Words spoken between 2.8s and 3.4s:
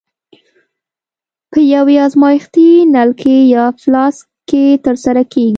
نلکې